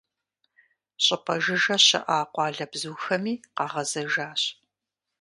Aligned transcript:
ЩӀыпӀэ 1.03 1.35
жыжьэ 1.43 1.77
щыӀа 1.85 2.19
къуалэбзухэми 2.33 3.33
къагъэзэжащ. 3.55 4.41